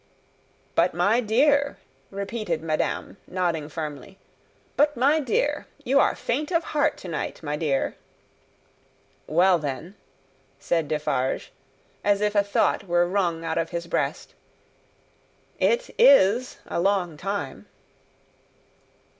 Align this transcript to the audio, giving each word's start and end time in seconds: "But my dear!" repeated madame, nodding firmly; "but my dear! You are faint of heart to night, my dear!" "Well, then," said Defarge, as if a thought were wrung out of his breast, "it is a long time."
"But 0.73 0.95
my 0.95 1.19
dear!" 1.21 1.77
repeated 2.09 2.63
madame, 2.63 3.17
nodding 3.27 3.69
firmly; 3.69 4.17
"but 4.75 4.97
my 4.97 5.19
dear! 5.19 5.67
You 5.83 5.99
are 5.99 6.15
faint 6.15 6.49
of 6.51 6.63
heart 6.63 6.97
to 6.97 7.07
night, 7.07 7.43
my 7.43 7.55
dear!" 7.55 7.97
"Well, 9.27 9.59
then," 9.59 9.93
said 10.57 10.87
Defarge, 10.87 11.51
as 12.03 12.19
if 12.19 12.33
a 12.33 12.41
thought 12.41 12.87
were 12.87 13.07
wrung 13.07 13.45
out 13.45 13.59
of 13.59 13.69
his 13.69 13.85
breast, 13.85 14.33
"it 15.59 15.91
is 15.99 16.57
a 16.65 16.79
long 16.81 17.15
time." 17.15 17.67